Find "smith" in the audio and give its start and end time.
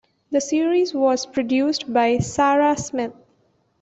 2.75-3.13